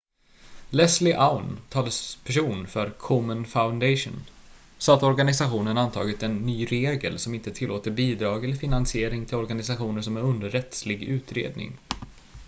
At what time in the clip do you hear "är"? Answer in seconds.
10.17-10.21